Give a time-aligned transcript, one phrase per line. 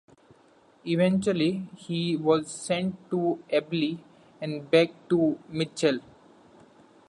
[0.83, 3.99] Eventually he was sent to Abeele
[4.41, 5.99] and back to Mitchell.